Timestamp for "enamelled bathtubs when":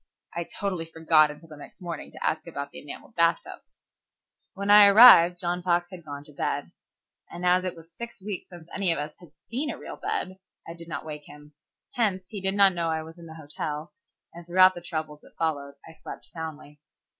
2.81-4.71